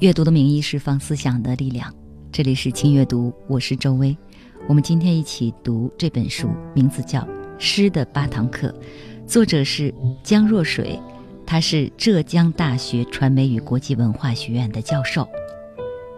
[0.00, 1.92] 阅读的名义释放思想的力量。
[2.30, 4.16] 这里是轻阅读，我是周薇。
[4.68, 7.18] 我们今天一起读这本书，名字叫
[7.58, 8.68] 《诗的八堂课》，
[9.26, 11.00] 作者是江若水，
[11.44, 15.28] 他是浙江大学传媒与国际文化学院的教授。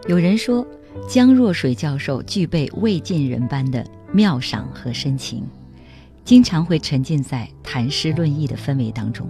[0.06, 0.67] 有人说，
[1.09, 5.42] 江若水教授具备魏晋人般的妙赏和深情，
[6.23, 9.27] 经常会沉浸在谈诗论艺的氛围当中。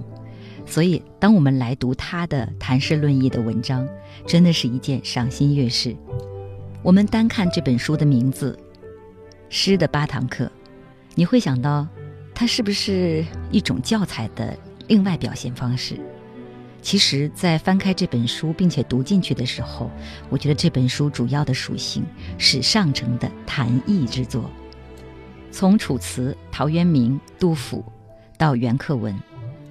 [0.71, 3.89] 所以，当我们来读他的谈诗论艺的文章，
[4.25, 5.97] 真的是一件赏心悦事。
[6.81, 8.57] 我们单看这本书的名字
[9.49, 10.45] 《诗的八堂课》，
[11.17, 11.85] 你会想到，
[12.33, 15.99] 它是不是一种教材的另外表现方式？
[16.81, 19.91] 其实，在翻开这本书并且读进去的时候，
[20.29, 22.05] 我觉得这本书主要的属性
[22.39, 24.49] 是上乘的谈艺之作，
[25.51, 27.85] 从楚辞、陶渊明、杜甫
[28.39, 29.13] 到袁克文。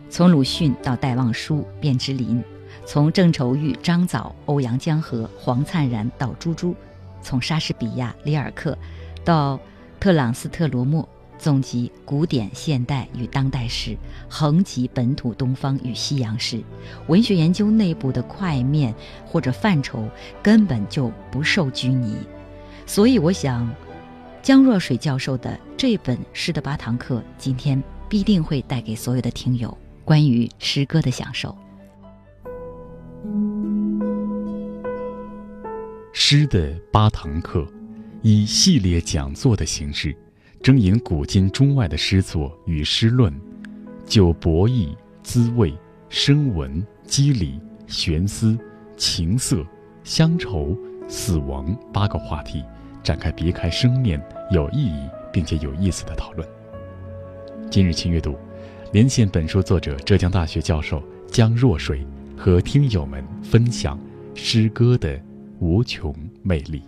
[0.10, 2.44] 从鲁迅到戴望舒、卞之琳，
[2.86, 6.76] 从郑愁予、张枣、欧阳江河、黄灿然到朱朱，
[7.22, 8.78] 从莎士比亚、里尔克
[9.24, 9.60] 到
[10.00, 13.96] 特朗斯特罗莫，总集古典、现代与当代诗，
[14.28, 16.60] 横集本土东方与西洋诗，
[17.08, 18.94] 文学研究内部的块面
[19.26, 20.10] 或者范畴
[20.42, 22.18] 根本就不受拘泥。
[22.88, 23.70] 所以，我想，
[24.42, 29.78] 江若水教授的这本《诗的八堂课》，今天必定会带给所有的听友。
[30.10, 31.56] 关于诗歌的享受，
[36.12, 37.64] 诗的八堂课，
[38.24, 40.18] 以系列讲座的形式，
[40.64, 43.32] 征引古今中外的诗作与诗论，
[44.04, 45.72] 就博弈、滋味、
[46.10, 48.58] 声闻、机理、玄思、
[48.98, 49.64] 情色、
[50.04, 50.76] 乡愁、
[51.08, 52.66] 死亡八个话题，
[53.04, 56.50] 展开别开生面、有意义并且有意思的讨论。
[57.70, 58.36] 今日轻阅读。
[58.92, 62.04] 连线本书作者浙江大学教授江若水，
[62.36, 64.00] 和听友们分享
[64.34, 65.22] 诗歌的
[65.60, 66.82] 无穷魅力。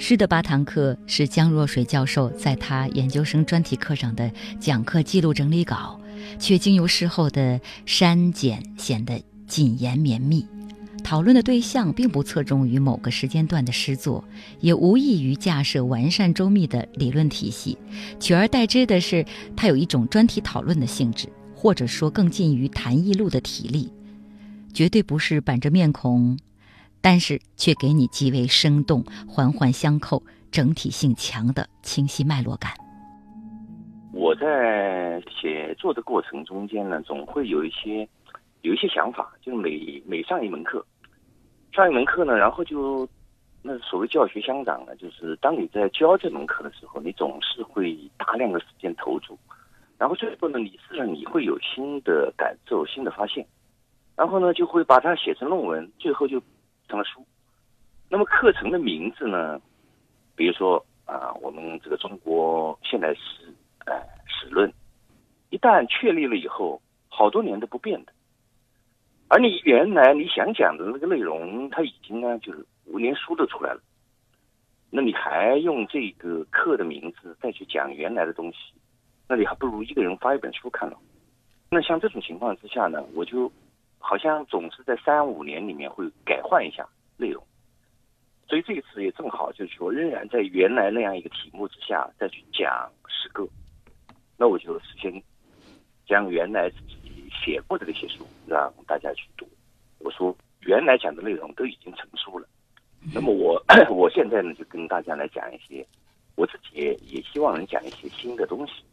[0.00, 4.28] 诗的八堂课是江若水教授在他研究生专题课上的
[4.58, 6.00] 讲课记录整理稿，
[6.40, 10.44] 却经由事后的删减，显得谨言绵密。
[11.08, 14.22] 讨论的对象并不侧重于某个时间段的诗作，
[14.60, 17.78] 也无异于架设完善周密的理论体系，
[18.20, 19.24] 取而代之的是，
[19.56, 23.90] 它有一种专题讨论的性质，或者说更近于谈艺录的体力，
[24.74, 26.38] 绝对不是板着面孔，
[27.00, 32.72] 但是却给你极为生动、环环相扣、整体性强的清晰脉络感。
[34.12, 38.06] 我在写作的过程中间呢，总会有一些。
[38.62, 40.84] 有一些想法，就每每上一门课，
[41.78, 43.08] 上一门课呢，然后就
[43.62, 49.38] 那所谓教学相长呢，就是当你在教这门课的时候，你总是会大量的时间投注，
[49.96, 53.46] 然后最后呢，你自然你会有新的感受、新的发现，
[54.16, 56.42] 然后呢，就会把它写成论文，最后就
[56.88, 57.24] 成了书。
[58.08, 59.60] 那么课程的名字呢，
[60.34, 63.54] 比如说啊，我们这个中国现代史，
[63.86, 64.68] 哎，史论，
[65.50, 68.12] 一旦确立了以后，好多年都不变的。
[69.30, 73.80] 而你原来你想讲的那个内容，它已经呢，就是五年书都出来了，
[74.90, 78.56] 那你还用这个课的名字再去讲原来的东西，
[79.28, 80.98] 那你还不如一个人发一本书看了。
[81.70, 83.52] 那像这种情况之下呢，我就
[83.98, 87.44] 好像总是在三五年里面会改换一下内容，
[88.48, 93.46] 所以这一次也正好就是说，仍然在原来那样一个题目之下再去讲诗歌，
[94.38, 95.22] 那我就事先
[96.06, 96.72] 将原来。
[97.44, 99.48] 写过的那些书，让大家去读。
[99.98, 102.48] 我说，原来讲的内容都已经成书了。
[103.14, 105.86] 那么我 我现在呢，就跟大家来讲一些，
[106.36, 108.84] 我自己也希望能讲一些新的东西。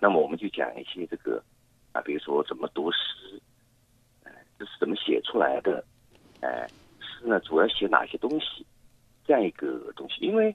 [0.00, 1.42] 那么我们就讲一些这个
[1.92, 3.40] 啊，比如说怎么读诗，
[4.24, 5.84] 呃，这是怎么写出来的？
[6.40, 6.66] 哎，
[7.00, 8.66] 诗呢，主要写哪些东西？
[9.26, 10.16] 这样一个东西。
[10.20, 10.54] 因为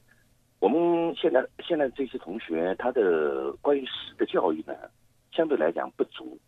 [0.60, 4.76] 我们现在现在这些同学，他的关于诗的教育呢，
[5.32, 6.40] 相对来讲不足。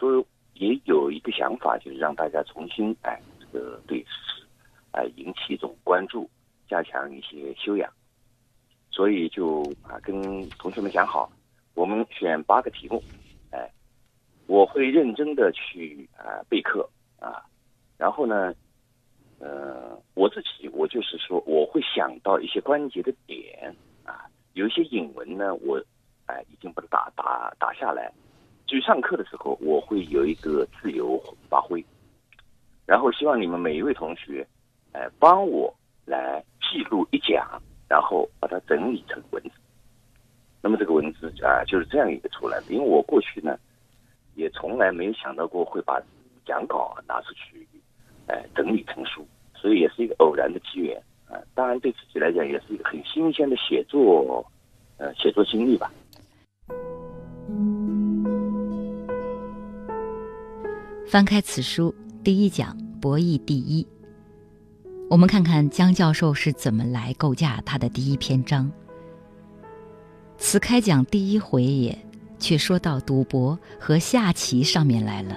[0.00, 0.24] 所以
[0.54, 4.42] 也有一个想法，就是让大家重新哎，这个对诗
[4.92, 6.26] 哎引起一种关注，
[6.66, 7.92] 加强一些修养。
[8.90, 11.30] 所以就啊跟同学们讲好，
[11.74, 13.02] 我们选八个题目，
[13.50, 13.70] 哎，
[14.46, 16.88] 我会认真的去啊备课。
[17.20, 17.44] 啊，
[17.98, 18.54] 然后呢，
[19.40, 23.76] 呃，我自己我就是说我会想到一些关节的点
[24.06, 24.24] 啊，
[24.54, 25.78] 有一些引文呢，我
[26.24, 28.10] 哎已经把它打打打下来，
[28.70, 31.84] 去上课的时候，我会有一个自由发挥，
[32.86, 34.46] 然后希望你们每一位同学，
[34.92, 35.74] 哎，帮我
[36.04, 39.50] 来记录一讲，然后把它整理成文字。
[40.62, 42.66] 那么这个文字啊，就是这样一个出来的。
[42.68, 43.58] 因为我过去呢，
[44.36, 46.00] 也从来没有想到过会把
[46.46, 47.66] 讲稿拿出去，
[48.28, 50.96] 哎，整理成书，所以也是一个偶然的机缘
[51.28, 51.34] 啊。
[51.54, 54.44] 当然对自己来讲，也是一个很新鲜的写作，
[54.98, 55.90] 呃，写作经历吧。
[61.10, 61.92] 翻开此书，
[62.22, 63.84] 第一讲博弈第一，
[65.08, 68.70] 我们看看江教授是怎么来构架他的第一篇章。
[70.38, 71.98] 此开讲第一回也，
[72.38, 75.36] 却说到赌博和下棋上面来了。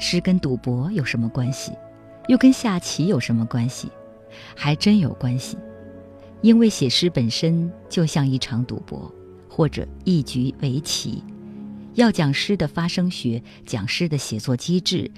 [0.00, 1.70] 诗跟赌博有什么关系？
[2.26, 3.88] 又跟下棋有什么关系？
[4.56, 5.56] 还真有关系，
[6.42, 9.08] 因为写诗本身就像一场赌博，
[9.48, 11.22] 或者一局围棋。
[11.94, 15.10] 要讲诗的发声学，讲诗的写作机制，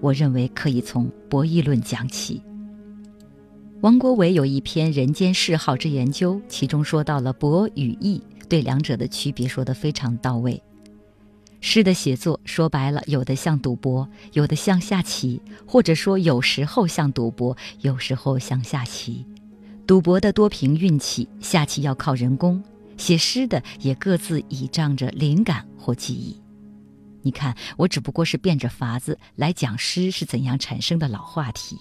[0.00, 2.42] 我认为可以从博弈论讲起。
[3.80, 10.62] 王国维有一篇《人间嗜好之研究》，其中说到了博与弈，对两者的区别说得非常到位。
[11.60, 19.24] 诗的写作说白了，有的像赌博，有的像下棋，或者说有时候像赌博，有时候像下棋。
[19.86, 22.62] 赌博的多凭运气，下棋要靠人工。
[22.96, 26.40] 写诗的也各自倚仗着灵感或记忆。
[27.22, 31.76] 你看，我只不过是变着法子来讲诗是怎样产生的老话题。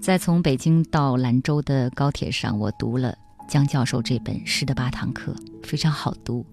[0.00, 3.16] 在从北京到兰州的高铁上，我读了
[3.48, 5.32] 江教授这本《诗的八堂课》，
[5.66, 6.44] 非常好读。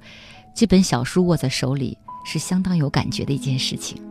[0.56, 4.02] 这本小书握在手里是相当有感觉的一件事情，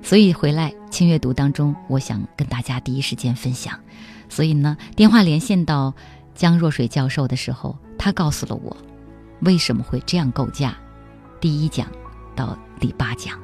[0.00, 3.76] 所以回来轻阅读当中，我想跟大家第一时间分享。
[4.28, 5.92] 所以呢，电话连线到
[6.36, 8.76] 江若水教授的时候，他告诉了我
[9.42, 10.74] 为什么会这样构架，
[11.40, 11.86] 第一讲
[12.34, 13.38] 到第八讲。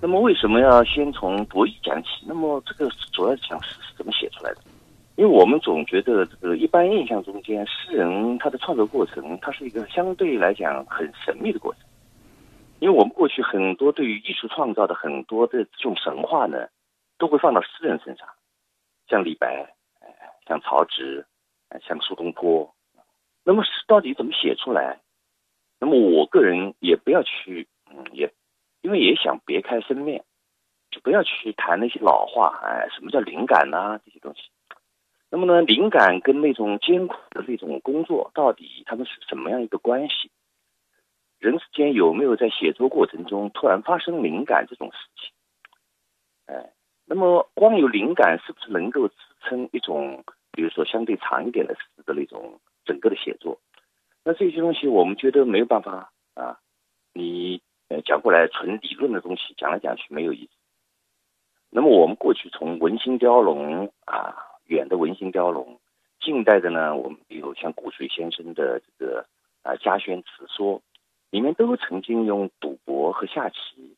[0.00, 2.08] 那么为什么要先从博弈讲起？
[2.26, 4.60] 那么这个主要讲诗是怎么写出来的？
[5.16, 11.82] 因为我们总觉得这个一般印象中间，诗人他的创作过程，它是一个相对来讲很神秘的过程。
[12.78, 16.68] 因为我们过去很多对于艺术创造的很多的这种神话呢，
[17.18, 18.28] 都会放到诗人身上，
[19.08, 19.74] 像李白，
[20.46, 21.26] 像曹植，
[21.84, 22.72] 像苏东坡。
[23.48, 25.00] 那么诗到底怎么写出来？
[25.80, 28.30] 那么我个人也不要去，嗯，也。
[28.82, 30.22] 因为也想别开生面，
[30.90, 33.98] 就不要去谈那些老话，哎，什么叫灵感呐？
[34.04, 34.42] 这些东西。
[35.30, 40.30] 那么呢，灵感跟那种艰苦的那种工作，到底他们是什么样一个关系？
[41.38, 45.32] 人之间有没有在写作过程中突然发生灵感这种事情？
[46.54, 46.70] 哎，
[47.06, 50.22] 那么光有灵感是不是能够支撑一种，
[50.52, 53.60] 比如说相对长一点的诗的那种整个的写作？
[54.24, 56.58] 那这些东西我们觉得没有办法啊，
[57.12, 57.62] 你。
[57.90, 60.52] 呃，讲过来纯理论的东西，讲来讲去没有意思。
[61.70, 64.36] 那么我们过去从文心雕龙啊，
[64.66, 65.80] 远的文心雕龙，
[66.20, 69.24] 近代的呢，我们比如像古水先生的这个
[69.62, 70.78] 啊《家轩词说》，
[71.30, 73.96] 里面都曾经用赌博和下棋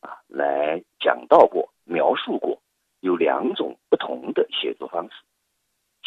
[0.00, 2.58] 啊来讲到过、描述过，
[3.00, 5.16] 有两种不同的写作方式。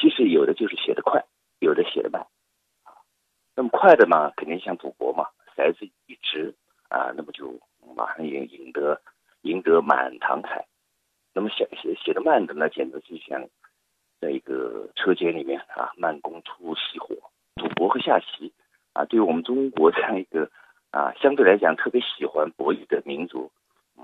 [0.01, 1.23] 其实有的就是写得快，
[1.59, 2.21] 有的写的慢
[2.83, 2.91] 啊。
[3.55, 5.25] 那么快的嘛，肯定像赌博嘛，
[5.55, 6.55] 骰子一直。
[6.89, 7.53] 啊，那么就
[7.95, 8.99] 马上赢赢得
[9.41, 10.65] 赢得满堂彩。
[11.35, 13.47] 那么写写写的慢的呢，简直就像
[14.19, 17.15] 在一个车间里面啊，慢工出细活。
[17.53, 18.51] 赌博和下棋
[18.93, 20.49] 啊，对于我们中国这样一个
[20.89, 23.51] 啊，相对来讲特别喜欢博弈的民族，
[23.95, 24.03] 嗯，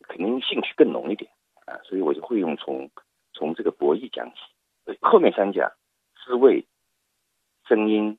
[0.00, 1.30] 肯定兴趣更浓一点
[1.64, 1.78] 啊。
[1.84, 2.90] 所以我就会用从
[3.32, 5.70] 从这个博弈讲起，后面三讲
[6.24, 6.66] 滋味、
[7.66, 8.18] 声音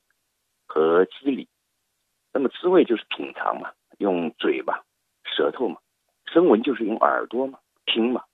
[0.66, 1.48] 和肌理。
[2.32, 3.72] 那么滋味就是品尝嘛。
[3.98, 4.84] 用嘴巴、
[5.22, 5.80] 舌头嘛，
[6.26, 8.24] 声闻就是用耳朵嘛，听嘛。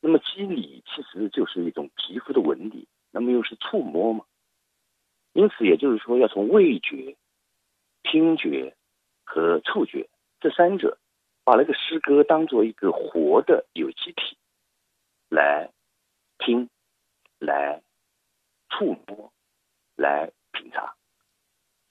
[0.00, 4.26] 那么肌理其实就是一种皮肤的纹理，那么又是触摸嘛。
[5.32, 7.16] 因此，也就是说，要从味觉、
[8.02, 8.76] 听觉
[9.24, 10.98] 和触觉这三者，
[11.42, 14.36] 把那个诗歌当做一个活的有机体
[15.30, 15.70] 来
[16.38, 16.68] 听、
[17.38, 17.82] 来
[18.70, 19.32] 触摸、
[19.96, 20.94] 来品茶。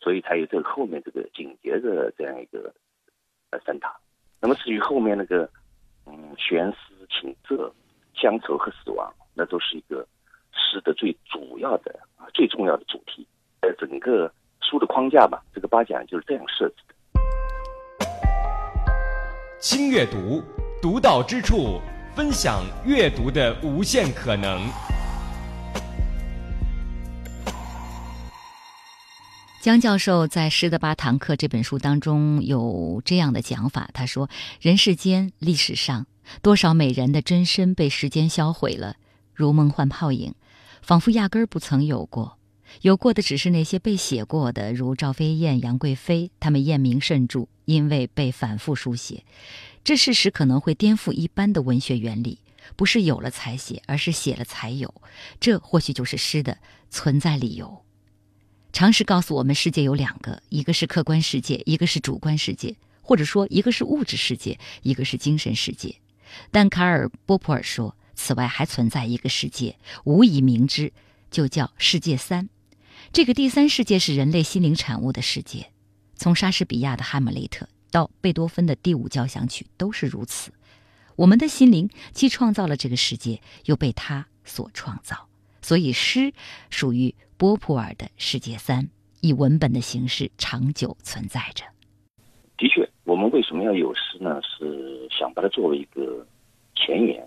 [0.02, 2.74] 所以才有这个后面这个紧接着这样一个
[3.52, 3.94] 呃三塔。
[4.40, 5.50] 那么至于后面那个
[6.06, 7.72] 嗯悬丝情色、
[8.14, 10.08] 乡愁和死亡，那都是一个
[10.54, 13.28] 诗的最主要的啊最重要的主题。
[13.62, 16.96] 在整个书的框架吧，这个八讲就是这样设置的。
[19.60, 20.42] 轻阅读，
[20.82, 21.82] 独到之处，
[22.16, 24.62] 分享阅读的无限可能。
[29.62, 34.30] 江教授在《诗的八堂课》这本书当中有这样的讲法，他说
[34.62, 36.08] ：“人世间历史上
[36.42, 38.96] 多少美人的真身被时间销毁了，
[39.34, 40.34] 如梦幻泡影，
[40.82, 42.38] 仿佛压根儿不曾有过。
[42.84, 49.26] 有过的只是那些被写过的，如赵飞燕、杨贵妃，他们艳名甚著，因为被反复书写。
[49.84, 52.40] 这事实可能会颠覆一般的文学原理，
[52.78, 54.94] 不是有了才写，而是写了才有。
[55.42, 57.84] 这或许就是诗的存在理由。”
[58.72, 65.96] 常识告诉我们，世界有两个，一个是客观世界，一个是主观世界，或者说一个是物质世界，一个是精神世界。
[66.52, 70.94] 但卡尔·波普尔说，此外还存在一个世界，无以明之，
[71.32, 72.48] 就叫世界三。
[73.12, 75.72] 这个第三世界是人类心灵产物的世界，
[76.16, 80.54] 从莎士比亚的《哈姆雷特》到贝多芬的第五交响曲都是如此。
[81.16, 85.28] 我们的心灵既创造了这个世界，又被它所创造，
[85.64, 86.32] 所以诗
[86.70, 87.16] 属于。
[87.40, 88.86] 波普尔的世界三
[89.22, 91.64] 以文本的形式长久存在着。
[92.58, 94.42] 的确，我们为什么要有诗呢？
[94.44, 96.28] 是想把它作为一个
[96.76, 97.26] 前言，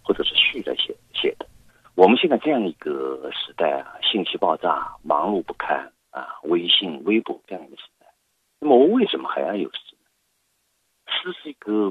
[0.00, 1.46] 或者是序来写写的。
[1.94, 8.06] 我们现在这样一个时代啊，信息爆炸，忙碌不堪啊，微信、微博这样一个时代，
[8.60, 10.08] 那么我为什么还要有诗呢？
[11.04, 11.90] 诗是一个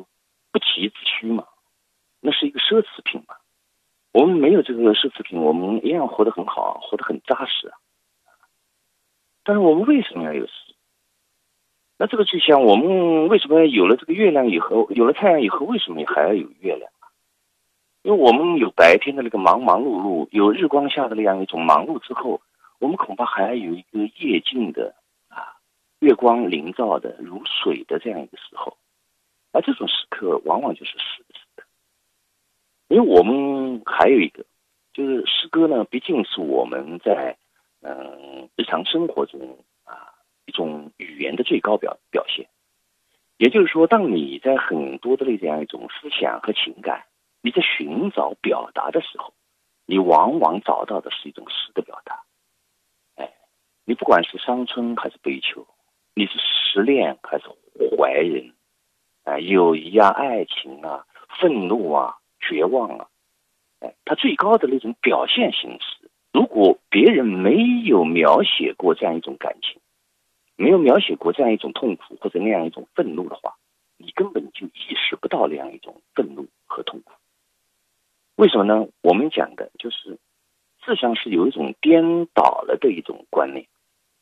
[0.52, 1.46] 不急之需嘛，
[2.20, 3.36] 那是一个奢侈品嘛。
[4.12, 7.78] 我们没有这个奢侈品，我们一样活得很好，活得很扎实啊。
[9.44, 10.52] 但是我们为什么要有诗？
[11.98, 16.92] 那这个就像我们为什么有了这个月亮以后，有了太阳以后，为什么还要有月亮？
[18.02, 22.42] 因为我们有白天的那个忙忙碌碌，有日光下的那样一种忙碌之后，
[22.80, 24.96] 我们恐怕还要有一个夜静的
[25.28, 25.60] 啊，
[26.00, 28.78] 月光临照的如水的这样一个时候，
[29.52, 31.39] 而这种时刻往往就是诗的时。
[32.90, 34.44] 因为我们还有一个，
[34.94, 37.38] 就是诗歌呢，毕竟是我们在
[37.82, 40.12] 嗯日常生活中啊
[40.48, 42.48] 一种语言的最高表表现。
[43.38, 47.06] 也就是说，当你在很多的这样一种思想和情感，
[47.42, 49.34] 你在寻找表达的时候，
[49.86, 52.24] 你往往找到的是一种诗的表达。
[53.16, 53.32] 哎，
[53.86, 55.66] 你不管是伤春还是悲秋，
[56.16, 57.46] 你是失恋还是
[57.96, 58.52] 怀人，
[59.24, 61.06] 啊，友谊啊，爱情啊，
[61.40, 62.16] 愤怒啊。
[62.50, 63.08] 绝望了，
[63.80, 69.80] 哎，他最高的那种表现形式，如果别人没有描写过这样一种感情，
[70.56, 73.54] 没有描写过这样一种痛苦或者那样一种愤怒的话，
[73.98, 77.12] 你根本就意识不到那样一种愤怒和痛苦。
[78.36, 78.88] 为什么呢？
[79.04, 80.18] 我们讲的就是，
[80.84, 83.68] 实上是有一种颠倒了的一种观念，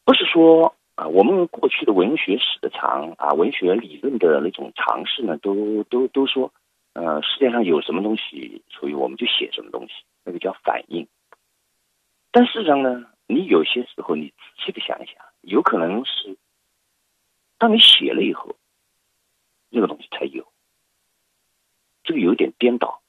[0.03, 6.51] 不是说啊，我们过去的文学史的常啊，文学理论的那种尝试呢，都都都说。
[6.97, 11.07] 呃，世界上有什么东西，所以我们就写什么东西，那个叫反应。
[12.31, 16.35] 但事实上呢，你有些时候你仔细的想一想，有可能是，
[17.59, 18.55] 当你写了以后，
[19.69, 20.51] 那个东西才有。
[22.03, 22.99] 这个有点颠倒，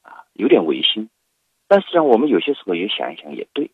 [0.00, 1.10] 啊，有点违心。
[1.68, 3.70] 但实际上，我们有些时候也想一想，也对。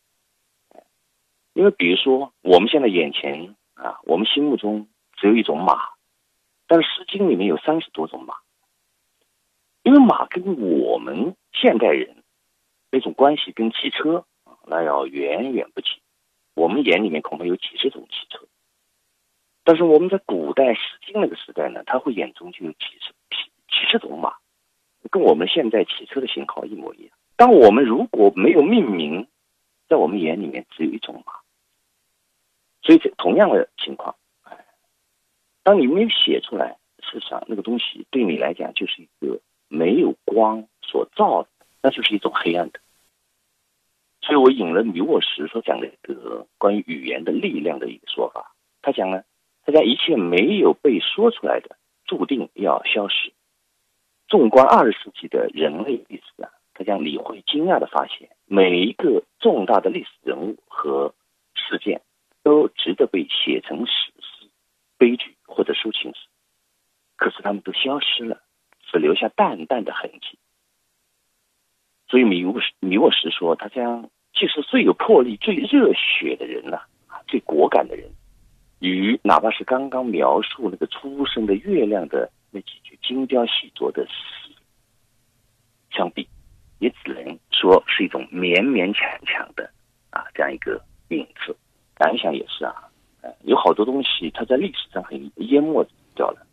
[1.52, 5.78] 因为比如说，我们现在眼前啊，我们心目中只有一种马，
[6.66, 8.34] 但是《诗经》里面有三十多种马。
[9.88, 12.22] 因为马跟我们现代人
[12.90, 14.26] 那种关系跟汽车，
[14.66, 15.88] 那要远远不及。
[16.52, 18.46] 我们眼里面恐怕有几十种汽车，
[19.64, 24.34] 但是我们在古代《诗经》那个时代呢，他会眼中就有几十几几十种马，
[25.10, 27.16] 跟我们现在汽车的型号一模一样。
[27.36, 29.26] 当我们如果没有命名，
[29.88, 31.32] 在我们眼里面只有一种马。
[32.82, 34.66] 所以这，同样的情况，哎，
[35.62, 39.40] 当你没有写出来，事实上那个东西对你来讲就是一个。
[39.68, 41.46] 没有光所照，
[41.82, 42.80] 那就是一种黑暗的。
[44.20, 48.54] 所以我引了米沃什所讲的一个关于语言的力量的一个说法。
[48.82, 49.22] 他讲呢，
[49.64, 53.32] 他讲一切没有被说出来的，注定要消失。
[54.26, 61.14] 纵观二十世纪的人类历史啊，他讲你会惊讶的发现，每一个重大的历史人物和
[61.54, 62.02] 事件，
[62.42, 64.48] 都值得被写成史诗、
[64.98, 66.26] 悲剧或者抒情史，
[67.16, 68.42] 可是他们都消失了。
[68.90, 70.38] 只留下淡淡的痕迹，
[72.08, 78.10] 所以米沃米沃什说，他将既是最有魄力、最热血的人呐，啊，最果敢的人，
[78.80, 84.54] 与哪怕是刚刚描述那个出生的月亮的那几句精雕细琢的诗
[85.90, 86.26] 相比，
[86.78, 89.70] 也只能说是一种勉勉强强的
[90.10, 91.54] 啊这样一个名字。
[91.98, 92.74] 想想也是啊，
[93.42, 96.46] 有好多东西它在历史上很淹没掉了，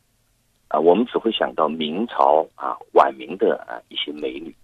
[0.68, 4.56] 啊，我们只会想到明朝啊晚明的啊一些美女，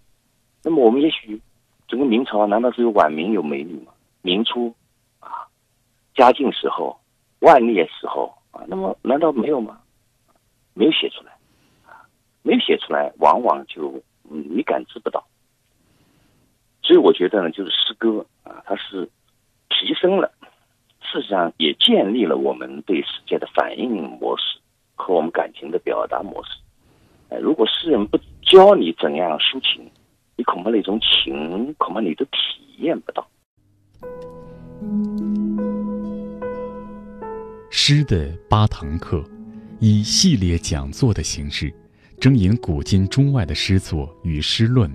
[0.62, 1.40] 那么我们也许
[1.86, 3.92] 整个明朝难道只有晚明有美女吗？
[4.22, 4.74] 明初
[5.20, 5.46] 啊，
[6.14, 6.98] 嘉靖时候、
[7.40, 9.80] 万历时候啊，那么难道没有吗？
[10.74, 11.32] 没有写出来，
[11.86, 12.02] 啊，
[12.42, 15.24] 没有写出来，往往就你感知不到。
[16.82, 19.08] 所以我觉得呢，就是诗歌啊，它是
[19.68, 20.32] 提升了。
[21.00, 24.58] 事实上，也建立了我们对世界的反应模式
[24.94, 26.50] 和我们感情的表达模式。
[27.28, 29.90] 哎，如果诗人不教你怎样抒情，
[30.36, 33.26] 你恐怕那种情，恐怕你都体验不到。
[37.70, 39.24] 诗的八堂课，
[39.80, 41.72] 以系列讲座的形式，
[42.20, 44.90] 征引古今中外的诗作与诗论，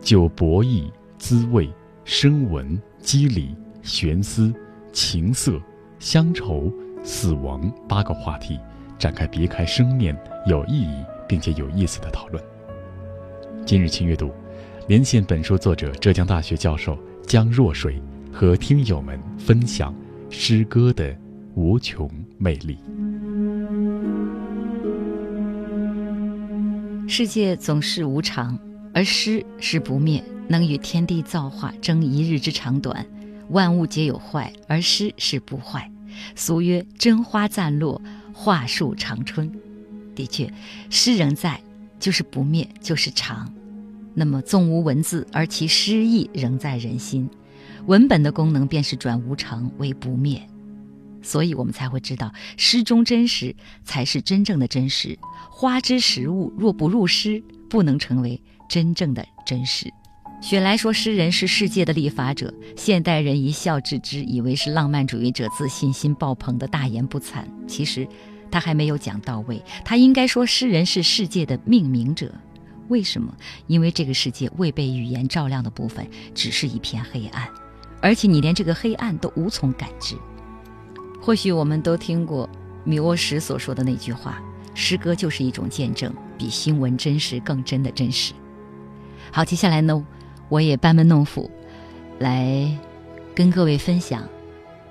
[0.00, 1.68] 就博弈、滋味、
[2.04, 4.52] 声闻、机理、玄思。
[4.92, 5.52] 情色、
[6.00, 6.68] 乡愁、
[7.04, 8.58] 死亡八个话题，
[9.00, 10.14] 展开别开生面、
[10.46, 12.44] 有意义并且有意思的讨论。
[13.64, 14.30] 今日轻阅读，
[14.88, 17.98] 连线本书作者浙江大学教授江若水，
[18.30, 19.94] 和听友们分享
[20.28, 21.16] 诗歌的
[21.54, 22.78] 无穷魅力。
[27.08, 28.58] 世界总是无常，
[28.92, 33.06] 而诗是不灭，能与天地造化争一日之长短。
[33.48, 35.90] 万物皆有坏，而诗是不坏。
[36.36, 38.00] 俗曰“真花暂落，
[38.42, 39.52] 画树长春”。
[40.16, 40.50] 的确，
[40.88, 41.60] 诗仍在，
[41.98, 43.52] 就是不灭，就是长。
[44.14, 47.28] 那么，纵无文字，而其诗意仍在人心。
[47.84, 50.40] 文本的功能便是转无常为不灭，
[51.20, 53.54] 所以我们才会知道，诗中真实
[53.84, 55.18] 才是真正的真实。
[55.50, 59.92] 花之实物若不入诗，不能成为真正的真实。
[60.42, 67.44] 雪莱说：“诗人是世界的立法者。”现代人一笑置之，以为是浪漫主义者自信心爆棚的大言不惭。
[67.68, 68.08] 其实，
[68.50, 69.62] 他还没有讲到位。
[69.84, 72.32] 他应该说，诗人是世界的命名者。
[72.88, 73.32] 为什么？
[73.68, 77.48] 因为这个世界未被语言照亮的部分，只是一片黑暗，
[78.00, 80.16] 而且你连这个黑暗都无从感知。
[81.22, 82.50] 或许我们都听过
[82.82, 84.42] 米沃什所说的那句话
[84.74, 88.32] ：“诗歌就是一种见证，比新闻真实更真的真实。”
[89.30, 90.04] 好，接下来呢？
[90.48, 91.48] 我也班门弄斧，
[92.18, 92.76] 来
[93.36, 94.22] 跟各位分享《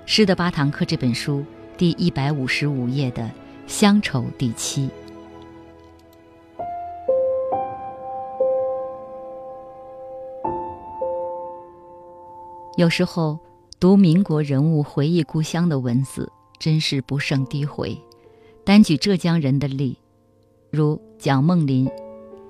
[0.06, 1.44] 诗的八堂课》这本书
[1.76, 3.30] 第一百五十五页的
[3.70, 4.90] 乡愁第七。
[12.76, 13.38] 有时候
[13.78, 17.96] 读民国人物回忆故乡的文字，真是不胜低回。
[18.64, 19.96] 单举浙江人的例，
[20.70, 21.88] 如蒋梦麟。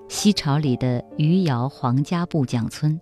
[0.09, 2.98] 西朝里的余姚黄家埠蒋村，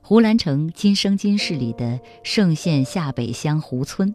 [0.00, 4.12] 胡兰成《今生今世》里的盛县下北乡胡村，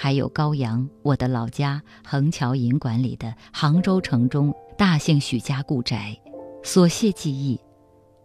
[0.00, 6.16] 还有高阳我的老家横桥银馆里的杭州城中大姓许家故宅，
[6.62, 7.60] 所写记忆，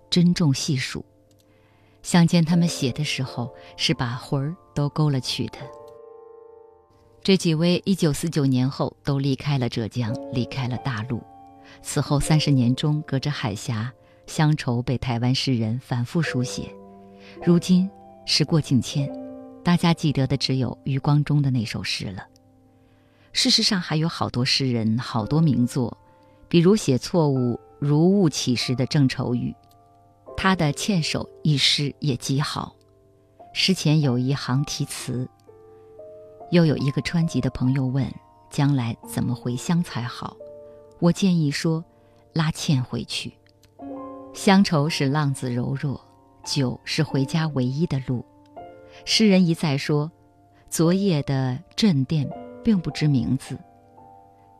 [0.08, 1.04] 珍重细数。
[2.04, 5.58] 想见他们写的时候，是把魂儿都勾了去的。
[7.24, 11.24] 这几位一九四九年后都离开了浙江，离开了大陆。
[11.82, 13.92] 此后三十年中，隔着海峡，
[14.28, 16.72] 乡愁被台湾诗人反复书写。
[17.44, 17.90] 如今
[18.28, 19.12] 时过境迁，
[19.64, 22.28] 大家记得的只有余光中的那首诗了。
[23.32, 25.98] 事实上，还有好多诗人，好多名作，
[26.48, 29.56] 比如写错误如雾起时的郑愁予，
[30.36, 32.76] 他的《欠手》一诗也极好。
[33.54, 35.28] 诗前有一行题词
[36.52, 38.12] ：“又有一个川籍的朋友问，
[38.50, 40.36] 将来怎么回乡才好？”
[41.00, 41.84] 我建议说，
[42.34, 43.34] 拉纤回去。
[44.34, 46.00] 乡愁是浪子柔弱，
[46.44, 48.26] 酒是回家唯一的路。
[49.06, 50.10] 诗人一再说，
[50.70, 52.30] 昨夜的镇店
[52.64, 53.58] 并不知名字，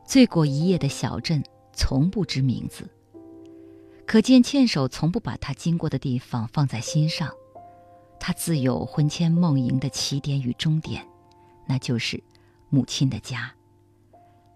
[0.06, 2.88] 醉过一夜的小镇从不知名字。
[4.06, 7.30] 可见纤手从不把他经过的地方放在心上，
[8.20, 11.02] 他自有魂牵梦萦的起点与终点，
[11.66, 12.22] 那就是
[12.68, 13.50] 母亲的家。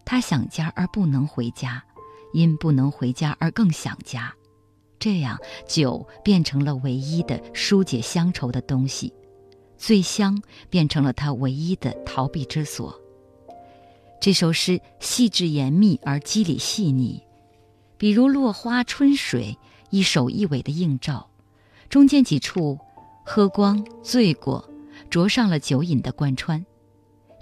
[0.05, 1.83] 他想家而不能回家，
[2.35, 4.35] 因不能回家而更想家，
[4.99, 9.13] 这样酒变成了唯一的疏解乡愁的东西，
[9.79, 13.01] 醉乡变成了他唯一的逃避之所。
[14.21, 17.23] 这首诗细致严密而机理细腻，
[17.97, 19.57] 比如落花春水，
[19.91, 21.31] 一首一尾的映照，
[21.89, 22.79] 中间几处
[23.25, 24.69] 喝光醉过，
[25.09, 26.67] 着上了酒瘾的贯穿。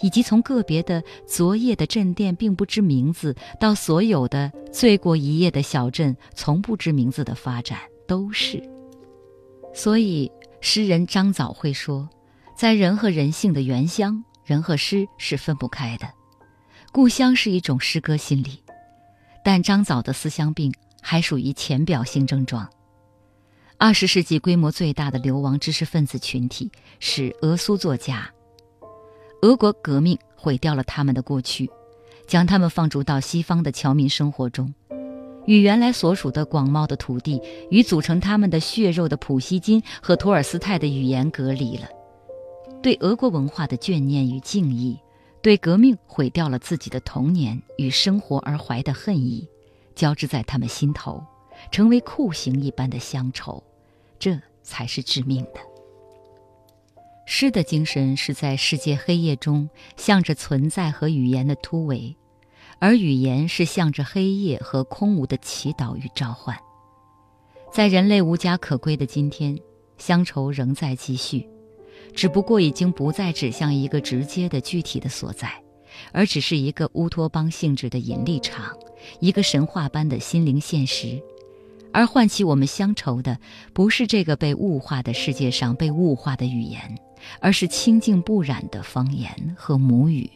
[0.02, 8.62] 以及从个别的昨夜的镇店并不知名字，到所有的醉过一夜的小镇从不知名字的发展，都是。
[9.72, 12.06] 所以诗人张藻会说，
[12.56, 16.08] 在人和人性的原乡，人和诗是分不开的，
[16.90, 18.62] 故乡是一种诗歌心理。
[19.44, 22.66] 但张枣的思乡病还属于浅表性症状。
[23.76, 28.26] 二十世纪规模最大的流亡知识分子群体是俄苏作家。
[29.42, 31.70] 俄国革命毁掉了他们的过去，
[32.26, 34.72] 将他们放逐到西方的侨民生活中，
[35.44, 37.38] 与原来所属的广袤的土地
[37.70, 41.86] 与组成他们的血肉的普希金和托尔斯泰的语言隔离了。
[42.86, 44.96] 对俄国文化的眷念与敬意。
[45.42, 49.48] 对革命毁掉了自己的童年与生活而怀的恨意，
[49.96, 51.20] 交织在他们心头，
[51.72, 53.60] 成为酷刑一般的乡愁，
[54.20, 55.58] 这才是致命的。
[57.26, 62.16] 诗的精神是在世界黑夜中向着存在和语言的突围，
[62.78, 66.56] 而语言是向着黑夜和空无的祈祷与召唤。
[67.72, 69.58] 在人类无家可归的今天，
[69.98, 71.48] 乡愁仍在继续。
[72.16, 75.52] 只不过已经不再指向一个直接的具体的所在，
[76.12, 78.74] 而只是一个乌托邦性质的引力场，
[79.20, 81.22] 一个神话般的心灵现实。
[81.92, 83.38] 而唤起我们乡愁的，
[83.74, 86.98] 不是这个被物化的世界上被物化的语言，
[87.38, 90.30] 而是清净不染的方言和母语。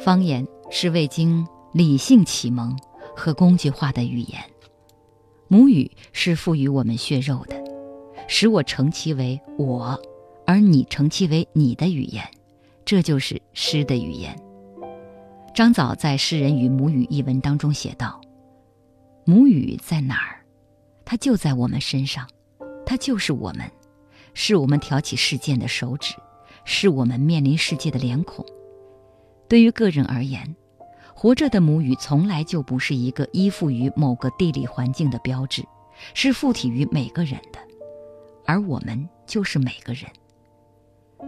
[0.00, 2.74] 方言是未经理性启蒙
[3.14, 4.40] 和工具化的语言，
[5.48, 7.61] 母语是赋予我们血肉的。
[8.28, 10.00] 使我称其为我，
[10.46, 12.24] 而你称其为你的语言，
[12.84, 14.36] 这就是诗的语言。
[15.54, 18.20] 张藻在《诗人与母语》一文当中写道
[19.26, 20.40] ：“母语在哪儿？
[21.04, 22.26] 它就在我们身上，
[22.86, 23.70] 它就是我们，
[24.32, 26.14] 是我们挑起事件的手指，
[26.64, 28.44] 是我们面临世界的脸孔。
[29.46, 30.56] 对于个人而言，
[31.14, 35.62] 活着的母语从来就不是一个依附于某个地理环境的标志，
[36.14, 37.58] 是附体于每个人的。”
[38.44, 40.04] 而我们就是每个人。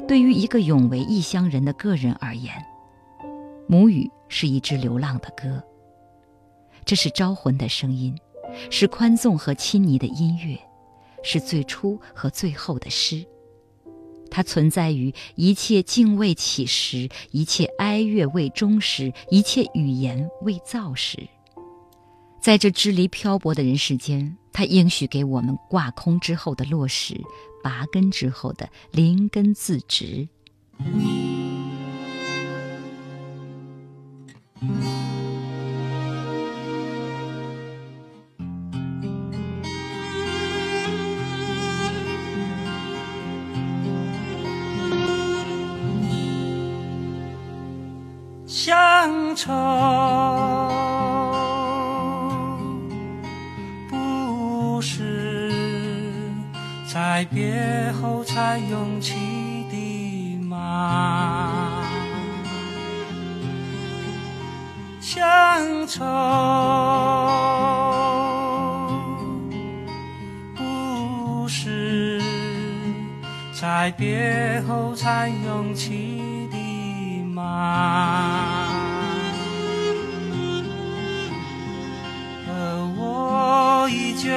[0.08, 2.54] 对于一个永为异乡人的个人而言，
[3.66, 5.62] 母语是一支流浪的歌。
[6.84, 8.14] 这是招魂的声音，
[8.70, 10.58] 是宽纵和亲昵的音乐，
[11.22, 13.24] 是最初和最后的诗。
[14.30, 21.28] 它存在于一切敬畏起时，一切哀乐未终时，一切语言未造时。
[22.44, 24.36] 在这支离漂泊的人世间。
[24.52, 27.18] 他应许给我们挂空之后的落实，
[27.62, 30.28] 拔根之后的灵根自植。
[48.46, 50.13] 乡愁。
[57.24, 59.14] 在别后才勇气
[59.70, 61.82] 的吗？
[65.00, 66.04] 乡愁
[70.54, 72.20] 不是
[73.58, 76.20] 在别后才勇气
[76.52, 78.68] 的吗？
[82.46, 82.52] 而
[82.98, 84.28] 我依旧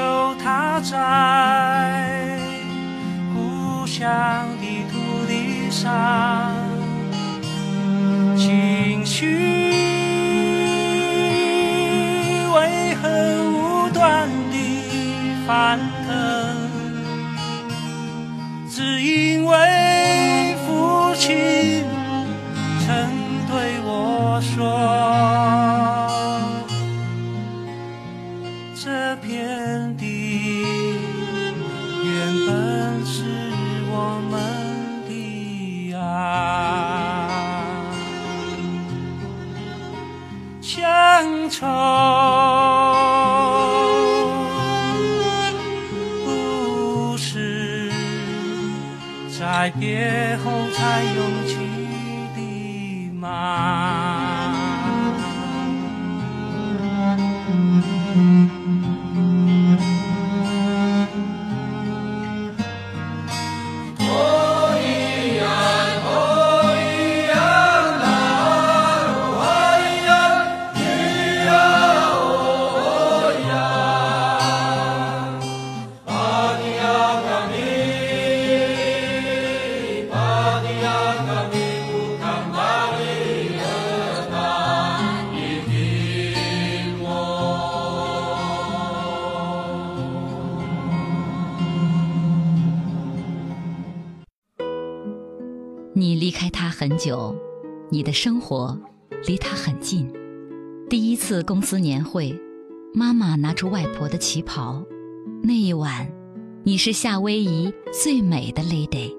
[0.41, 1.96] 踏在。
[3.87, 6.51] 故乡的土地上，
[8.35, 9.25] 情绪
[12.53, 13.07] 为何
[13.49, 14.83] 无端地
[15.47, 16.11] 翻腾？
[18.69, 19.55] 只因为
[20.67, 21.85] 父亲
[22.85, 23.09] 曾
[23.47, 25.16] 对我说。
[41.59, 41.65] 愁
[46.23, 47.89] 不是
[49.27, 51.26] 在别后才有
[95.99, 97.35] 你离开他很久，
[97.89, 98.79] 你的生活
[99.25, 100.07] 离他很近。
[100.87, 102.39] 第一次公司年会，
[102.93, 104.85] 妈妈拿出外婆的旗袍，
[105.41, 106.07] 那一晚，
[106.63, 109.11] 你是夏威夷最美的 lady。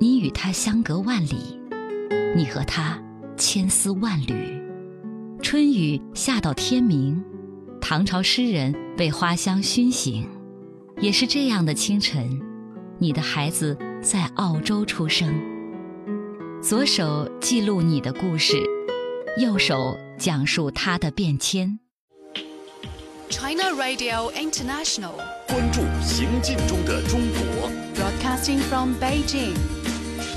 [0.00, 1.60] 你与他相隔万里，
[2.34, 3.00] 你和他
[3.36, 4.60] 千丝万缕。
[5.40, 7.22] 春雨下到天明，
[7.80, 10.26] 唐朝诗人被花香熏醒。
[11.00, 12.42] 也是这样的清晨，
[12.98, 15.47] 你的孩子在澳洲出生。
[16.60, 18.56] 左手记录你的故事，
[19.40, 21.78] 右手讲述他的变迁。
[23.30, 25.12] China Radio International
[25.46, 27.70] 关注行进中的中国。
[27.94, 29.54] broadcasting from Beijing.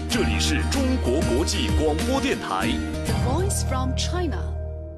[0.09, 2.67] 这里是中国国际广播电台。
[3.05, 4.37] The voice from China.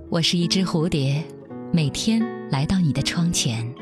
[0.09, 1.23] 我是一只蝴蝶，
[1.71, 3.73] 每天来到你的窗前。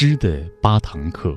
[0.00, 1.36] 诗的八堂课，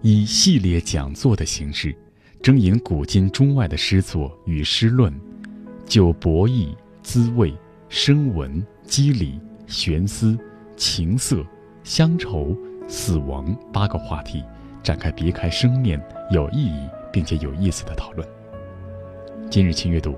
[0.00, 1.94] 以系列讲座的形式，
[2.40, 5.12] 征引古今中外的诗作与诗论，
[5.84, 7.54] 就博弈、滋味、
[7.90, 10.38] 声闻、机理、玄思、
[10.74, 11.44] 情色、
[11.84, 12.56] 乡愁、
[12.88, 14.42] 死亡八个话题，
[14.82, 18.26] 展开别开生面、有意义并且有意思的讨论。
[19.50, 20.16] 今日轻阅读，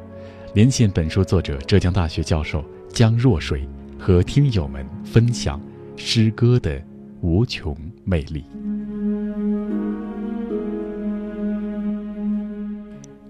[0.54, 5.60] 连线本书作者浙江大学教授江若水，和听友们分享
[5.96, 6.80] 诗歌的
[7.22, 8.44] 无穷魅力。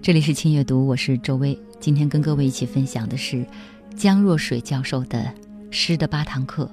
[0.01, 1.57] 这里是轻阅读，我是周薇。
[1.79, 3.45] 今天跟各位一起分享的是
[3.95, 5.19] 江若水教授的
[5.71, 6.63] 《诗的八堂课》。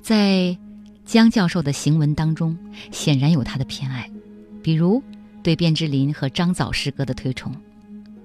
[0.00, 0.56] 在
[1.04, 2.56] 江教授的行文当中，
[2.92, 4.08] 显然有他的偏爱，
[4.62, 5.02] 比如
[5.42, 7.52] 对卞之琳和张枣诗歌的推崇。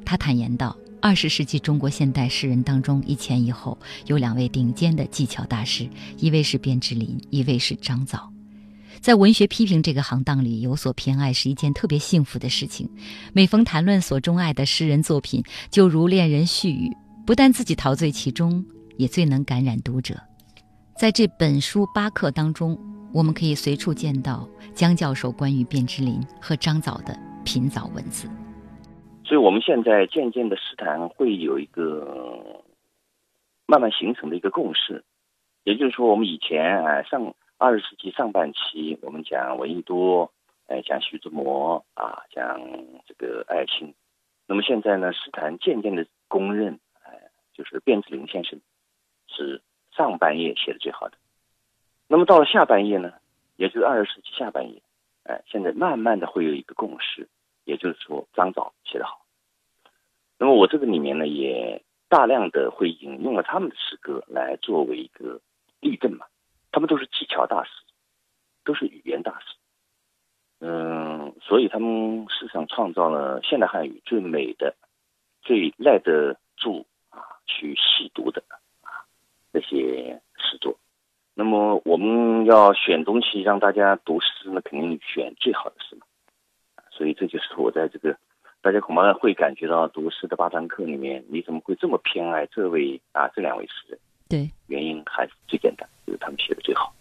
[0.05, 8.31] 他坦言道：“二十世纪中国现代诗人当中，一前一后有两位顶尖的技巧大师，一位是卞之琳，一位是张枣。
[8.99, 12.89] 在文学批评这个行当里，有所偏爱是一件特别幸福的事情。
[13.31, 16.91] 每逢谈论所钟爱的诗人作品，就如恋人絮语，
[17.25, 18.63] 不但自己陶醉其中，
[18.97, 20.19] 也最能感染读者。
[20.97, 22.77] 在这本书八课当中，
[23.13, 28.27] 我们可以随处见到江教授关于卞之琳和张枣的品藻文字。
[29.29, 32.63] 所以我们现在渐渐的诗坛会有一个
[33.67, 35.03] 慢慢形成的一个共识，
[35.65, 40.31] 也就是说，我们以前啊上二十世纪上半期我们讲闻一多，
[40.65, 42.59] 哎讲徐志摩啊讲
[43.05, 43.93] 这个艾青，
[44.47, 48.59] 那么现在呢诗坛渐渐的公认，哎就是卞之琳先生
[49.27, 49.61] 是
[49.95, 51.17] 上半叶写的最好的，
[52.07, 53.13] 那么到了下半叶呢，
[53.57, 54.81] 也就是二十世纪下半叶，
[55.25, 57.29] 哎现在慢慢的会有一个共识。
[57.69, 59.23] 也就是说，张枣写得好。
[60.39, 65.39] 那么我这个里面呢，也大量的会引用了他们的诗歌来作为一个
[65.79, 66.25] 例证嘛。
[66.71, 67.69] 他们都是技巧大师，
[68.63, 69.55] 都是语言大师。
[70.61, 74.75] 嗯，所以他们事实上创造了现代汉语最美的、
[75.43, 78.43] 最耐得住啊去细读的
[78.81, 79.05] 啊
[79.53, 80.75] 这些诗作。
[81.35, 86.05] 那么我们要选东西让大家读诗呢，肯定选最好的诗嘛。
[86.99, 88.13] 所以这就是我在这个，
[88.61, 93.99] 大家恐怕会感觉到读诗的八堂课里面，你怎么会这么偏爱这位啊这两位诗人？
[94.27, 96.93] 对，原因还是最简单，就是他们写的最好。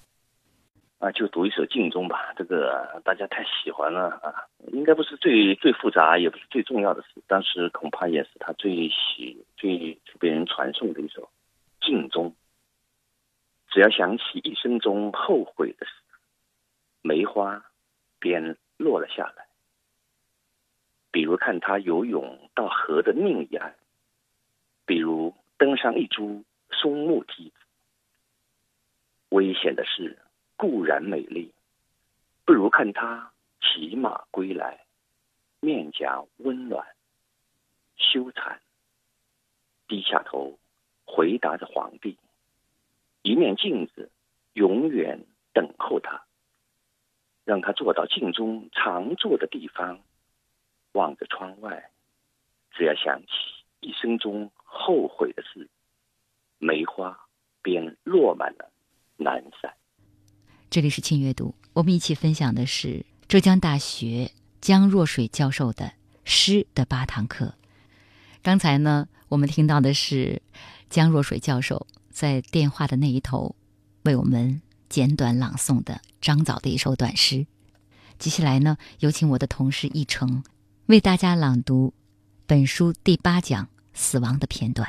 [1.01, 11.29] 啊，就读一首《镜中》吧，这个大家太喜欢了啊，应该不是最最复杂，也不是最重要的诗，但是恐怕也是他最喜最被人传颂的一首
[11.85, 12.31] 《镜中》。
[13.69, 15.93] 只要想起一生中后悔的事，
[17.03, 17.65] 梅花
[18.21, 19.48] 便落了下来。
[21.11, 23.75] 比如看他游泳到河的另一岸，
[24.87, 27.55] 比如登上一株松木梯子。
[29.31, 30.19] 危险的事
[30.57, 31.53] 固然美丽，
[32.45, 34.85] 不如看他骑马归来，
[35.61, 36.87] 面颊温暖，
[37.97, 38.59] 羞惭，
[39.87, 40.59] 低下头
[41.05, 42.17] 回答着皇帝。
[43.23, 44.11] 一面镜子
[44.55, 46.25] 永远等候他，
[47.45, 50.01] 让他坐到镜中常坐的地方。
[50.99, 51.91] 望着窗外，
[52.73, 53.29] 只要想起
[53.79, 55.71] 一生中后悔的事，
[56.59, 57.17] 梅花
[57.63, 58.73] 便落满了
[59.17, 59.73] 南山。
[60.69, 65.93] 这里是轻阅读，我们一起分享的是浙江大学江若水教授的
[66.25, 67.55] 诗的八堂课。
[68.43, 70.43] 刚才呢，我们听到的是
[70.91, 73.55] 江若水教授在电话的那一头
[74.03, 77.47] 为我们简短朗诵的张枣的一首短诗。
[78.19, 80.43] 接下来呢，有请我的同事易成。
[80.89, 81.93] 为大家朗读
[82.47, 84.89] 本书第八讲死亡的片段。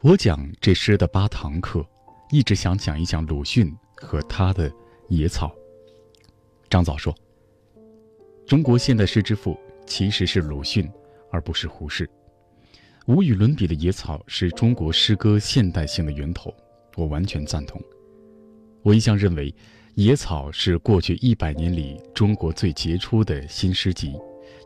[0.00, 1.84] 我讲这诗的八堂课，
[2.30, 4.72] 一直想讲一讲鲁迅和他的
[5.10, 5.54] 野草。
[6.70, 7.14] 张枣说
[8.48, 10.90] ：“中国现代诗之父其实是鲁迅，
[11.30, 12.08] 而不是胡适。
[13.06, 16.50] 无与伦比的野草是中国诗歌现代性的源头，
[16.96, 17.78] 我完全赞同。
[18.86, 19.52] 我一向认为，
[19.96, 24.14] 野草是过去一百年里中国最杰出的新诗集，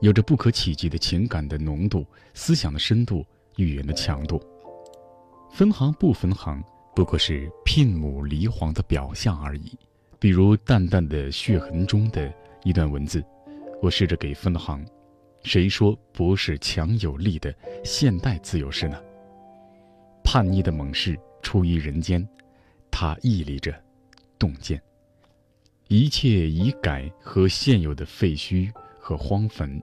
[0.03, 2.05] 有着不可企及的情感的浓度、
[2.35, 3.25] 思想的深度、
[3.57, 4.39] 语言的强度。
[5.51, 6.63] 分行不分行，
[6.95, 9.73] 不过是聘母离黄的表象而已。”
[10.21, 12.31] 比如淡淡的血痕中的
[12.63, 13.25] 一段文字，
[13.81, 14.85] 我试着给分行。
[15.45, 19.01] 谁说不是强有力的现代自由诗呢？
[20.23, 22.29] 叛逆的猛士出于人间，
[22.91, 23.75] 他屹立着，
[24.40, 24.83] 洞见
[25.87, 29.81] 一切已改和现有的废墟和荒坟，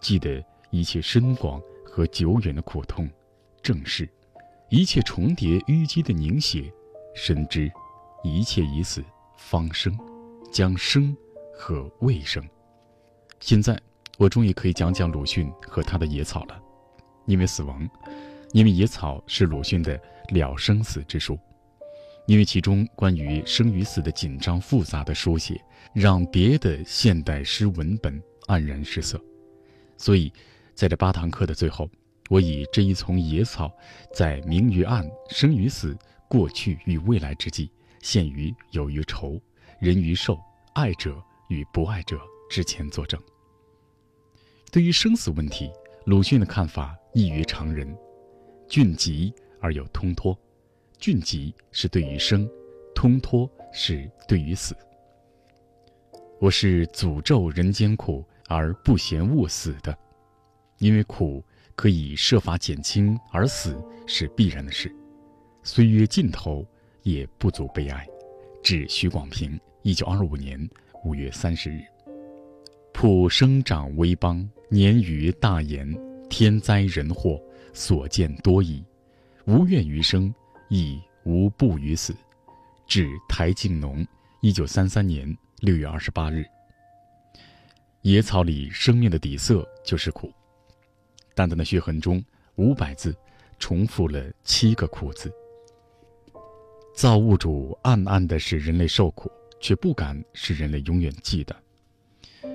[0.00, 3.08] 记得一切深广和久远的苦痛，
[3.62, 4.08] 正是
[4.68, 6.72] 一切重叠淤积的凝血，
[7.14, 7.72] 深知
[8.22, 9.02] 一切已死。
[9.38, 9.96] 方生，
[10.50, 11.14] 将生
[11.54, 12.42] 和未生。
[13.38, 13.78] 现在
[14.16, 16.60] 我终于可以讲讲鲁迅和他的野草了。
[17.26, 17.88] 因为死亡，
[18.52, 21.38] 因为野草是鲁迅的了生死之书，
[22.26, 25.60] 因为其中关于生与死的紧张复杂的书写，
[25.94, 29.20] 让别的现代诗文本黯然失色。
[29.96, 30.32] 所以，
[30.74, 31.88] 在这八堂课的最后，
[32.28, 33.72] 我以这一丛野草，
[34.14, 35.96] 在明与暗、生与死、
[36.28, 37.70] 过去与未来之际。
[38.02, 39.40] 陷于有与仇、
[39.80, 40.38] 人与兽、
[40.74, 43.20] 爱者与不爱者之前作证。
[44.70, 45.72] 对于生死问题，
[46.04, 47.96] 鲁迅的看法异于常人，
[48.68, 50.38] 峻极而又通脱。
[50.98, 52.48] 峻极是对于生，
[52.94, 54.76] 通脱是对于死。
[56.40, 59.96] 我是诅咒人间苦而不嫌恶死的，
[60.78, 64.94] 因为苦可以设法减轻，而死是必然的事。
[65.62, 66.66] 岁月尽头。
[67.06, 68.04] 也不足悲哀。
[68.64, 70.58] 致徐广平，一九二五年
[71.04, 71.80] 五月三十日。
[72.92, 75.88] 普生长危邦，年余大言，
[76.28, 77.40] 天灾人祸，
[77.72, 78.84] 所见多矣。
[79.44, 80.34] 无怨于生，
[80.68, 82.14] 亦无不于死。
[82.86, 84.06] 致台静农，
[84.40, 86.44] 一九三三年六月二十八日。
[88.02, 90.32] 野草里生命的底色就是苦。
[91.34, 92.24] 淡淡的血痕中，
[92.54, 93.14] 五百字，
[93.58, 95.32] 重复了七个苦字。
[96.94, 101.54] 造物主暗暗的使人类受苦，却不敢使人类永远记得。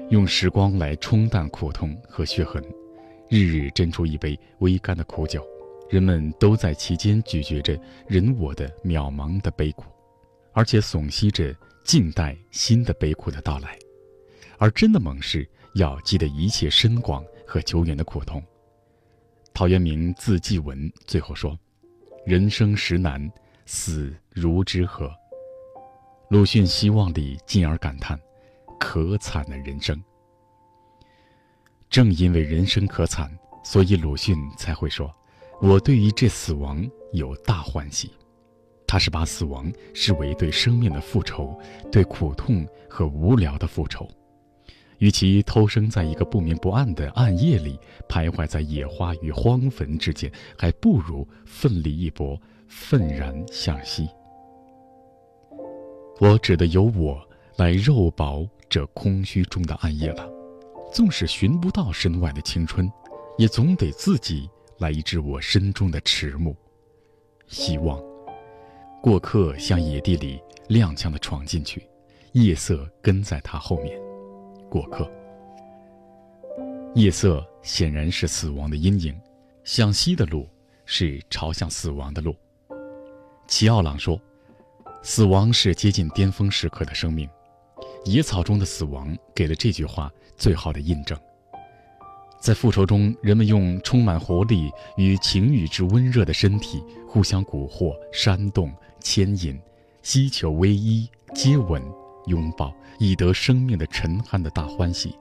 [0.09, 2.63] 用时光来冲淡苦痛和血痕，
[3.29, 5.45] 日日斟出一杯微甘的苦酒，
[5.91, 7.77] 人们都在其间咀嚼着
[8.07, 9.83] 人我的渺茫的悲苦，
[10.53, 13.77] 而且悚息着静待新的悲苦的到来。
[14.57, 18.41] 而真的猛士要记得一切深广和久远的苦痛。
[19.53, 21.59] 陶渊明字季文最后说
[22.25, 23.29] ：“人生实难。”
[23.65, 25.09] 死如之何？
[26.29, 28.19] 鲁迅希望里进而感叹：
[28.79, 30.01] 可惨的人生。
[31.89, 33.31] 正因为人生可惨，
[33.63, 35.13] 所以鲁迅才会说
[35.61, 38.11] ：“我对于这死亡有大欢喜。”
[38.87, 41.57] 他是把死亡视为对生命的复仇，
[41.91, 44.05] 对苦痛和无聊的复仇。
[44.97, 52.39] 与其偷生在一个不明不暗的暗夜里，徘徊在野花与荒坟之间，还不如奋力一搏。
[52.73, 54.07] 愤然向西。
[56.21, 57.21] 我只得由我
[57.57, 60.25] 来肉饱这空虚中的暗夜了。
[60.93, 62.89] 纵使寻不到身外的青春，
[63.37, 64.49] 也总得自己
[64.81, 66.55] 来医治我身中的迟暮。
[67.45, 68.01] 希望
[69.01, 71.87] 过客向野地里踉跄的闯进去，
[72.31, 73.97] 夜色跟在他后面。
[74.69, 75.09] 过客，
[76.95, 79.19] 夜色显然是死亡的阴影，
[79.63, 80.47] 向西的路
[80.85, 82.35] 是朝向死亡的路。
[83.47, 84.19] 齐奥朗说
[85.03, 87.29] ：“死亡是接近巅峰时刻的生命。”
[88.05, 91.19] 野草中的死亡给了这句话最好的印证。
[92.41, 99.61] 在复仇中，人们用充满活力与情欲之温热的身体互相蛊惑、煽动、牵引，
[100.01, 101.79] 希求偎依、接吻、
[102.25, 105.15] 拥抱，以得生命的沉酣的大欢喜。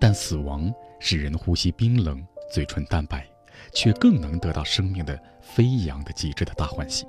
[0.00, 0.68] 但死亡
[0.98, 2.20] 使人呼吸冰冷、
[2.52, 3.24] 嘴唇淡白，
[3.72, 7.06] 却更能得到生命的飞扬的极致的大欢喜。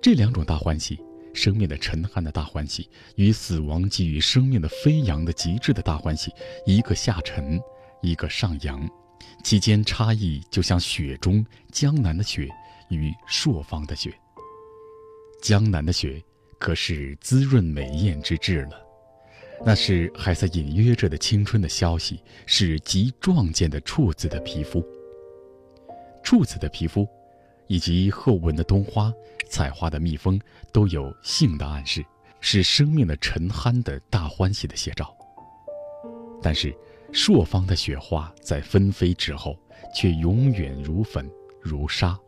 [0.00, 0.98] 这两种大欢喜，
[1.34, 6.32] 生命的沉酣的大欢喜，与死亡给予生命的飞扬的极致的大欢喜，
[6.64, 7.60] 一个下沉，
[8.06, 8.88] 一个上扬，
[9.42, 12.48] 其间差异就像雪中江南的雪
[12.88, 14.14] 与朔方的雪。
[15.42, 16.22] 江南的雪
[16.58, 18.80] 可是滋润美艳之至了，
[19.64, 24.84] 那是还在隐约着的青春的消息，是极壮健的处子的皮肤。
[26.22, 27.06] 处子的皮肤。
[27.68, 29.12] 以及后文的冬花、
[29.50, 30.40] 采花的蜜蜂，
[30.70, 32.06] 都有性的暗示，
[32.40, 35.12] 是生命的沉酣的大欢喜的写照。
[36.40, 36.72] 但是，
[37.12, 39.58] 朔方的雪花在纷飞之后，
[39.94, 41.28] 却永远如粉
[41.60, 42.18] 如沙，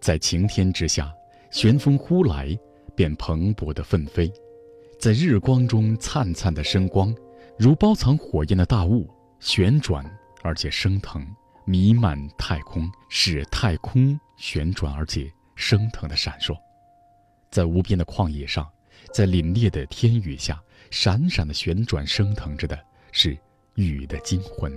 [0.00, 1.12] 在晴天之下，
[1.50, 2.56] 旋风忽来，
[2.94, 4.32] 便蓬勃的奋飞，
[4.98, 7.14] 在日光中灿灿的生光，
[7.58, 9.08] 如包藏火焰的大雾，
[9.40, 10.04] 旋转
[10.42, 11.26] 而且升腾。
[11.68, 16.56] 弥漫太空，使太空旋转而且升腾的闪烁，
[17.50, 18.64] 在无边的旷野上，
[19.12, 20.62] 在凛冽的天宇下，
[20.92, 22.78] 闪闪的旋转升腾着的
[23.10, 23.36] 是
[23.76, 24.72] 雨的精魂。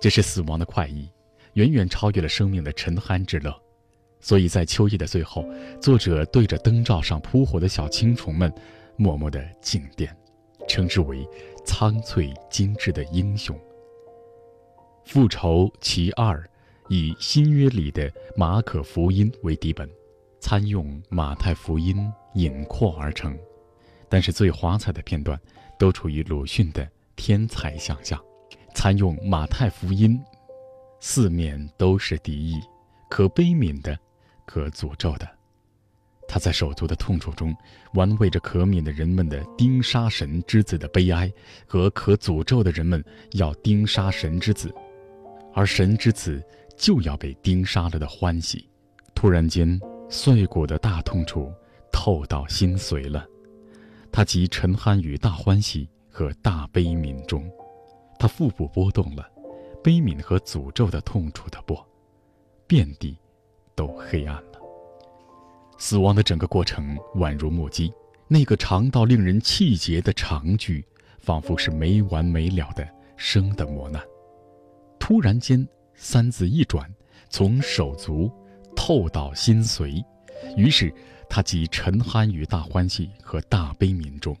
[0.00, 1.08] 这是死亡的快意，
[1.54, 3.54] 远远超越了生命的沉酣之乐。
[4.18, 5.44] 所以在秋夜的最后，
[5.80, 8.52] 作者对着灯罩上扑火的小青虫们，
[8.96, 10.10] 默默的敬奠，
[10.68, 11.26] 称之为
[11.64, 13.58] 苍翠精致的英雄。
[15.06, 16.42] 复仇其二，
[16.88, 19.88] 以新约里的马可福音为底本，
[20.38, 23.36] 参用马太福音引扩而成。
[24.08, 25.40] 但是最华彩的片段，
[25.78, 26.86] 都出于鲁迅的
[27.20, 28.18] 天才想象。
[28.74, 30.18] 参用马太福音，
[31.00, 32.58] 四面都是敌意，
[33.10, 33.98] 可悲悯的，
[34.46, 35.28] 可诅咒的。
[36.26, 37.54] 他在手足的痛楚中，
[37.92, 41.30] 玩味着可悯的人们的钉杀神之子的悲哀，
[41.66, 44.74] 和可诅咒的人们要钉杀神之子。
[45.52, 46.42] 而神之子
[46.74, 48.66] 就要被钉杀了的欢喜，
[49.14, 51.52] 突然间碎骨的大痛楚
[51.92, 53.26] 透到心髓了。
[54.10, 55.86] 他即沉酣于大欢喜
[56.20, 57.50] 和大悲悯中，
[58.18, 59.26] 他腹部波动了，
[59.82, 61.82] 悲悯和诅咒的痛楚的波，
[62.66, 63.16] 遍地
[63.74, 64.60] 都黑暗了。
[65.78, 67.90] 死亡的整个过程宛如目击，
[68.28, 70.84] 那个长到令人气结的长句，
[71.20, 74.02] 仿佛是没完没了的生的磨难。
[74.98, 76.86] 突然间，三字一转，
[77.30, 78.30] 从手足
[78.76, 80.04] 透到心髓，
[80.54, 80.92] 于是
[81.30, 84.36] 他即沉酣于大欢喜和大悲悯中。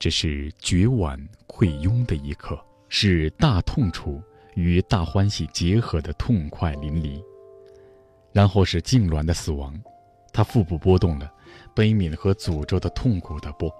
[0.00, 4.20] 这是绝婉溃拥的一刻，是大痛楚
[4.54, 7.22] 与大欢喜结合的痛快淋漓。
[8.32, 9.78] 然后是痉挛的死亡，
[10.32, 11.30] 他腹部波动了，
[11.74, 13.70] 悲悯和诅咒的痛苦的波。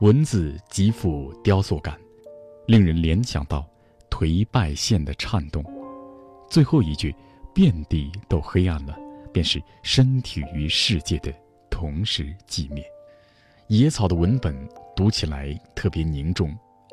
[0.00, 1.98] 文字极富雕塑感，
[2.66, 3.66] 令人联想到。
[4.10, 5.64] 颓败线的颤动，
[6.50, 7.14] 最后一句
[7.54, 8.98] “遍地都黑暗了”，
[9.32, 11.32] 便是身体与世界的
[11.70, 12.84] 同时寂灭。
[13.70, 16.52] 野草的文本读起来特别凝重、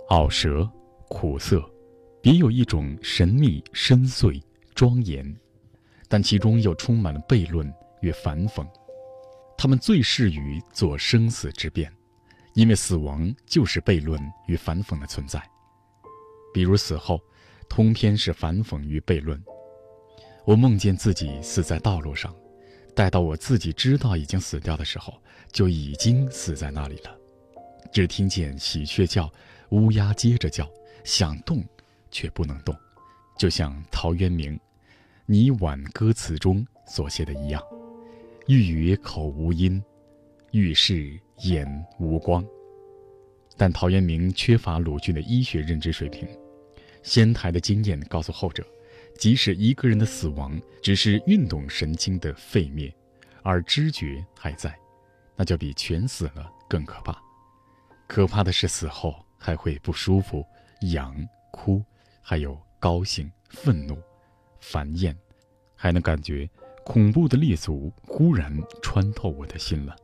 [0.09, 0.69] 拗舌、
[1.09, 1.67] 苦涩，
[2.21, 4.39] 别有一种神秘、深邃、
[4.75, 5.35] 庄严，
[6.07, 7.67] 但其中又充满了悖论
[8.01, 8.63] 与反讽。
[9.57, 11.91] 他们最适于做生死之辩，
[12.53, 15.41] 因为死亡就是悖论与反讽的存在。
[16.53, 17.19] 比如死后，
[17.67, 19.43] 通篇是反讽与悖论。
[20.45, 22.31] 我梦见自己死在道路上，
[22.93, 25.19] 待到我自己知道已经死掉的时候，
[25.57, 27.17] 就已经死在那里了。
[27.91, 29.27] 只听见喜鹊叫，
[29.69, 30.69] 乌鸦接着叫，
[31.03, 31.65] 想动，
[32.11, 32.75] 却不能动，
[33.39, 34.55] 就像陶渊明
[35.25, 37.59] 《泥碗》歌词中所写的一样
[38.45, 39.83] ：“欲语口无音，
[40.51, 42.45] 欲视眼无光。”
[43.57, 46.27] 但陶渊明缺乏鲁迅的医学认知水平。
[47.01, 48.63] 仙台的经验告诉后者，
[49.17, 52.93] 即使一个人的死亡只是运动神经的废灭，
[53.41, 54.71] 而知觉还在，
[55.37, 57.17] 那就比全死了更可怕。
[58.07, 60.45] 可怕的是死后还会不舒服、
[60.93, 61.15] 痒、
[61.51, 61.81] 哭，
[62.21, 63.97] 还有高兴、愤怒、
[64.59, 65.15] 烦厌，
[65.75, 66.49] 还能感觉
[66.83, 69.95] 恐怖的立足忽然穿透我的心了。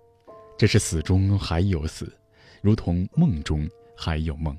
[0.57, 2.15] 这是死中还有死，
[2.61, 3.67] 如同梦中
[3.97, 4.57] 还有梦。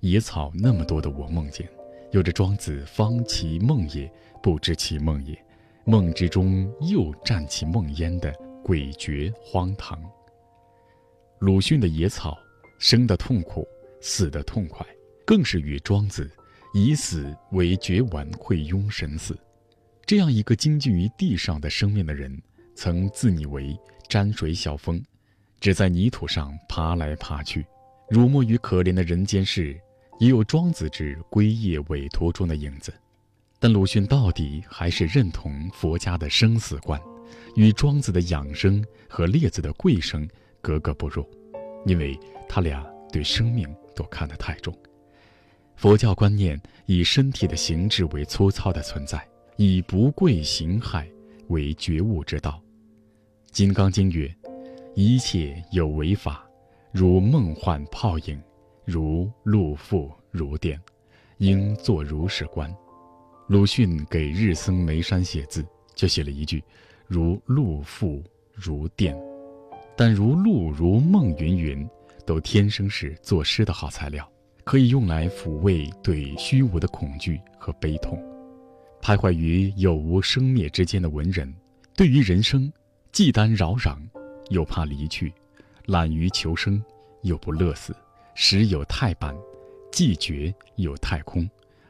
[0.00, 1.68] 野草那么多的我梦见，
[2.12, 4.10] 有着庄子方其梦也，
[4.42, 5.44] 不知其梦也，
[5.84, 8.34] 梦之中又占其梦焉的
[8.64, 10.00] 诡谲荒唐。
[11.38, 12.38] 鲁迅的野草，
[12.78, 13.66] 生的痛苦，
[14.00, 14.86] 死的痛快，
[15.24, 16.30] 更是与庄子
[16.74, 19.38] 以死为绝完溃庸神死，
[20.06, 22.40] 这样一个精进于地上的生命的人，
[22.74, 25.02] 曾自拟为沾水小风，
[25.60, 27.64] 只在泥土上爬来爬去，
[28.08, 29.80] 辱没于可怜的人间事。
[30.18, 32.92] 也有庄子之归夜委托中的影子，
[33.58, 37.00] 但鲁迅到底还是认同佛家的生死观，
[37.54, 40.28] 与庄子的养生和列子的贵生
[40.60, 41.28] 格格不入，
[41.86, 42.18] 因为
[42.48, 44.76] 他俩对生命都看得太重。
[45.76, 49.26] 佛教观念以身体的形质为粗糙的存在，
[49.56, 51.06] 以不贵形骸
[51.48, 52.62] 为觉悟之道。
[53.52, 54.34] 《金刚经》曰
[54.94, 56.46] ：“一切有为法，
[56.92, 58.40] 如梦幻泡影。”
[58.86, 60.80] 如露复如电，
[61.38, 62.74] 应作如是观。
[63.46, 65.64] 鲁迅给日僧眉山写字，
[65.94, 66.64] 就写了一句
[67.10, 68.22] ：“如露复
[68.54, 69.18] 如电。”
[69.96, 71.86] 但如露如梦云云，
[72.24, 74.26] 都天生是作诗的好材料，
[74.62, 78.16] 可以用来抚慰对虚无的恐惧和悲痛。
[79.02, 81.52] 徘徊于有无生灭之间的文人，
[81.96, 82.72] 对于人生，
[83.12, 83.98] 既担扰攘，
[84.50, 85.30] 又怕离去；
[85.86, 86.82] 懒于求生，
[87.22, 87.92] 又不乐死；
[88.34, 89.36] 时有太半，
[89.90, 91.44] 既绝又太空；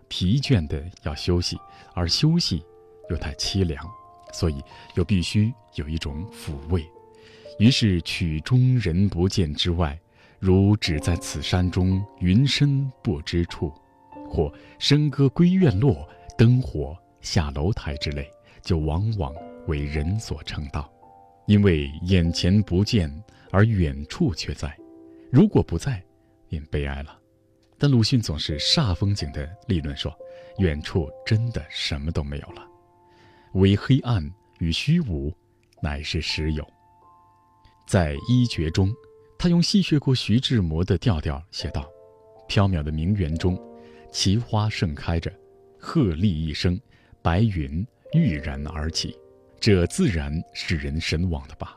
[0.09, 1.57] 疲倦的要休息，
[1.95, 2.65] 而休息
[3.09, 3.89] 又太凄凉，
[4.33, 4.63] 所以
[4.95, 6.85] 又必须有一种抚慰。
[7.59, 9.99] 于是曲终人不见之外，
[10.39, 13.73] 如只在此山中，云深不知处，
[14.29, 16.09] 或笙歌归院落，
[16.39, 18.27] 灯火下楼台之类，
[18.63, 19.35] 就往往
[19.67, 20.91] 为人所称道。
[21.47, 23.13] 因为眼前不见，
[23.51, 24.75] 而远处却在。
[25.31, 26.03] 如果不在，
[26.49, 27.19] 便悲哀了。
[27.77, 30.17] 但鲁迅总是煞风景的立论说，
[30.59, 32.67] 远处真的什么都没有了，
[33.55, 34.23] 唯黑暗
[34.59, 35.33] 与虚无，
[35.83, 36.67] 乃是实有。
[37.87, 38.95] 在一绝中，
[39.39, 41.89] 他用戏谑过徐志摩的调调写道
[42.49, 43.61] ：“缥缈的名园中，
[44.13, 45.33] 奇花盛开着，
[45.79, 46.81] 鹤唳一声，
[47.23, 49.19] 白云郁然而起，
[49.59, 51.77] 这自然使人神往的吧。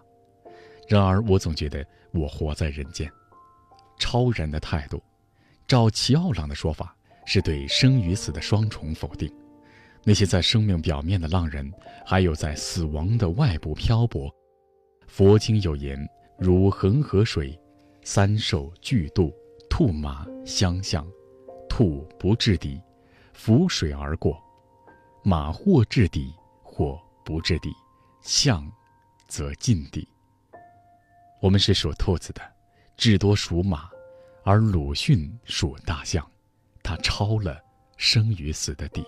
[0.87, 3.11] 然而，我总觉得我活在人间，
[3.97, 5.01] 超然的态度，
[5.67, 6.95] 照齐奥朗的说法，
[7.25, 9.33] 是对生与死的双重否定。
[10.03, 11.71] 那些在生命表面的浪人，
[12.05, 14.33] 还有在死亡的外部漂泊。”
[15.07, 15.97] 佛经有言
[16.39, 17.57] ：“如恒河水，
[18.03, 19.33] 三兽俱渡，
[19.69, 21.07] 兔马相向，
[21.69, 22.81] 兔不至底，
[23.33, 24.33] 浮水而过；
[25.23, 26.33] 马或至底，
[26.63, 27.69] 或不至底，
[28.21, 28.69] 象
[29.27, 30.07] 则近底。”
[31.39, 32.41] 我们是属兔子的，
[32.97, 33.89] 至多属马，
[34.43, 36.25] 而鲁迅属大象，
[36.81, 37.61] 他超了
[37.97, 39.05] 生与死的底。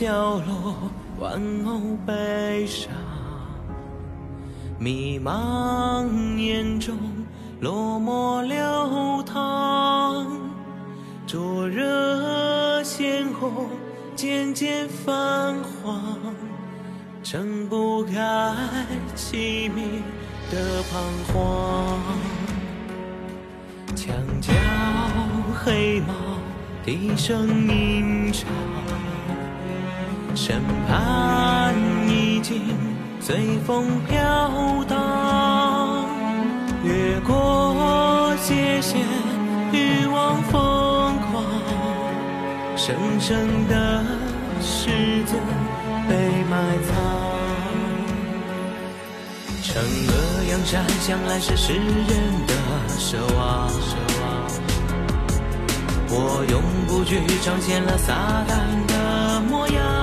[0.00, 2.90] 角落，玩偶悲伤，
[4.78, 6.96] 迷茫眼中
[7.60, 10.26] 落寞流淌，
[11.26, 13.68] 灼热鲜红
[14.16, 16.00] 渐渐泛黄，
[17.22, 18.56] 撑不开
[19.14, 20.02] 凄迷
[20.50, 20.98] 的彷
[21.30, 22.00] 徨，
[23.94, 24.50] 墙角
[25.62, 26.14] 黑猫
[26.86, 28.48] 低声吟唱。
[30.34, 31.74] 审判
[32.08, 32.62] 已经
[33.20, 36.06] 随风飘荡，
[36.82, 39.00] 越过界限，
[39.72, 41.44] 欲望疯狂，
[42.76, 44.04] 生生的
[44.60, 45.36] 狮子
[46.08, 46.14] 被
[46.48, 46.94] 埋藏。
[49.62, 50.12] 惩恶
[50.50, 52.54] 扬善向来是世人的
[52.98, 53.70] 奢望，
[56.08, 58.50] 我用不惧彰显了撒旦
[58.88, 59.99] 的模样。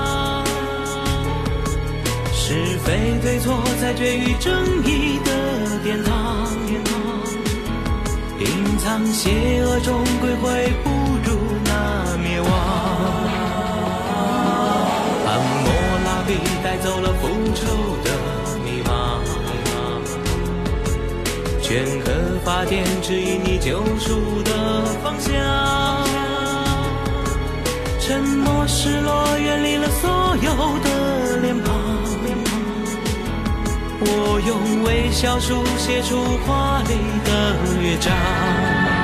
[2.50, 5.30] 是非对错，在绝于正义的
[5.84, 6.48] 殿堂。
[8.40, 10.90] 隐藏邪恶终归会不
[11.26, 12.50] 如那灭亡。
[15.28, 15.30] 暗
[15.62, 15.68] 魔
[16.06, 17.66] 拉比带走了复仇
[18.06, 18.08] 的
[18.64, 19.20] 迷茫，
[21.62, 22.06] 镌刻
[22.46, 25.34] 法典指引你救赎的方向。
[28.00, 30.10] 沉默失落，远离了所
[30.42, 31.67] 有的脸庞。
[34.00, 36.96] 我用微笑书写出华丽
[37.26, 38.97] 的乐章。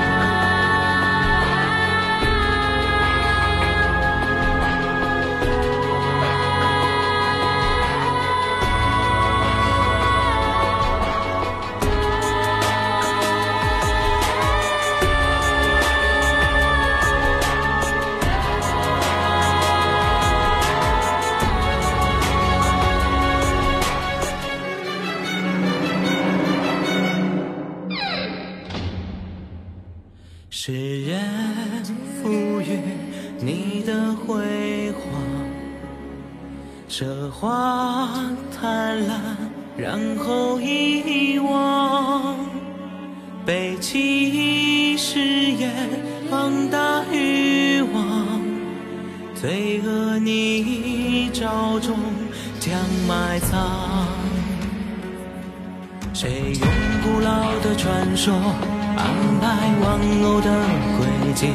[58.24, 58.34] 说
[58.96, 59.04] 安
[59.42, 59.46] 排
[59.82, 60.50] 玩偶的
[60.98, 61.50] 轨迹？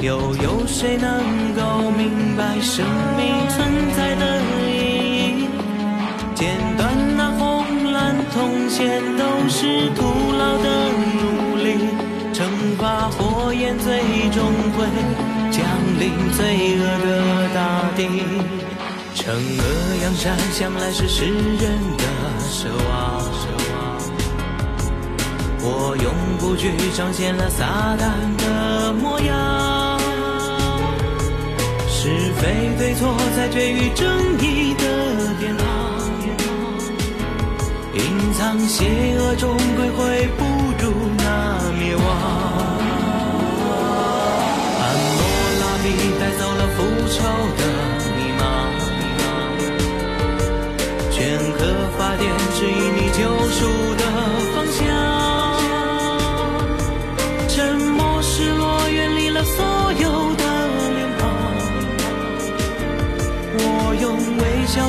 [0.00, 1.20] 又有谁能
[1.54, 2.82] 够明白生
[3.14, 5.48] 命存在的意义？
[6.34, 10.88] 剪断那红蓝铜线都是徒劳的
[11.20, 11.76] 努力，
[12.32, 12.40] 惩
[12.78, 14.00] 罚火焰最
[14.30, 14.42] 终
[14.72, 14.86] 会
[15.50, 15.62] 降
[16.00, 17.60] 临罪恶的大
[17.98, 18.08] 地。
[19.14, 19.62] 惩恶
[20.02, 22.04] 扬善向来是世人的
[22.48, 23.20] 奢望，
[25.62, 28.02] 我用不惧彰显了撒旦
[28.38, 30.00] 的模样。
[31.88, 32.08] 是
[32.40, 34.08] 非对错，在决于正
[34.40, 34.84] 义的
[35.38, 35.66] 殿堂。
[37.92, 40.44] 隐藏邪恶，终归会不
[40.80, 40.84] 如
[41.18, 41.24] 那
[41.78, 42.06] 灭亡。
[44.80, 44.82] 安
[45.18, 45.20] 摩
[45.60, 45.86] 拉比
[46.18, 46.78] 带走了复
[47.12, 47.16] 仇
[47.58, 47.62] 的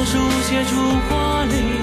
[0.05, 0.75] 书写出
[1.09, 1.80] 华丽。